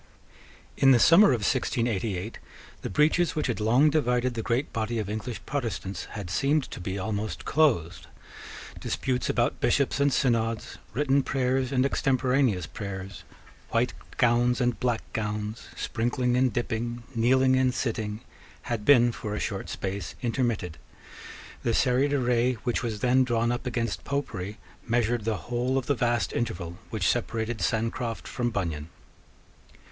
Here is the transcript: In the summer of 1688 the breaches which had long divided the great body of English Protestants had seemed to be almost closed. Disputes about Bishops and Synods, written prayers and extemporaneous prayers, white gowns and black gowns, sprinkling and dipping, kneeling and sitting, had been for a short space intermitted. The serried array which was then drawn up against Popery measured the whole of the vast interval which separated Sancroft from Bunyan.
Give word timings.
In 0.77 0.89
the 0.93 0.97
summer 0.99 1.27
of 1.27 1.41
1688 1.41 2.39
the 2.81 2.89
breaches 2.89 3.35
which 3.35 3.45
had 3.45 3.59
long 3.59 3.91
divided 3.91 4.33
the 4.33 4.41
great 4.41 4.73
body 4.73 4.97
of 4.97 5.11
English 5.11 5.39
Protestants 5.45 6.05
had 6.15 6.31
seemed 6.31 6.63
to 6.71 6.79
be 6.79 6.97
almost 6.97 7.45
closed. 7.45 8.07
Disputes 8.79 9.29
about 9.29 9.59
Bishops 9.61 9.99
and 9.99 10.11
Synods, 10.11 10.79
written 10.93 11.21
prayers 11.21 11.71
and 11.71 11.85
extemporaneous 11.85 12.65
prayers, 12.65 13.23
white 13.69 13.93
gowns 14.17 14.59
and 14.59 14.79
black 14.79 15.01
gowns, 15.13 15.67
sprinkling 15.75 16.35
and 16.35 16.51
dipping, 16.51 17.03
kneeling 17.13 17.55
and 17.55 17.71
sitting, 17.71 18.21
had 18.63 18.83
been 18.83 19.11
for 19.11 19.35
a 19.35 19.39
short 19.39 19.69
space 19.69 20.15
intermitted. 20.23 20.79
The 21.61 21.75
serried 21.75 22.11
array 22.11 22.53
which 22.63 22.81
was 22.81 23.01
then 23.01 23.23
drawn 23.23 23.51
up 23.51 23.67
against 23.67 24.03
Popery 24.03 24.57
measured 24.87 25.25
the 25.25 25.37
whole 25.45 25.77
of 25.77 25.85
the 25.85 25.93
vast 25.93 26.33
interval 26.33 26.79
which 26.89 27.07
separated 27.07 27.61
Sancroft 27.61 28.27
from 28.27 28.49
Bunyan. 28.49 28.89